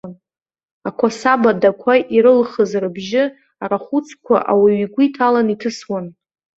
[0.87, 3.23] Ақәасаб адақәа ирылхыз рыбжьы
[3.63, 6.05] арахәыцқәа ауаҩы игәы иҭалан иҭысуан.